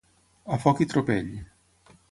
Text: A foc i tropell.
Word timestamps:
A 0.57 0.59
foc 0.63 0.81
i 0.85 0.89
tropell. 0.95 1.31